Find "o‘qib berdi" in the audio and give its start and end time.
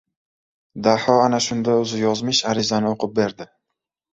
2.95-3.49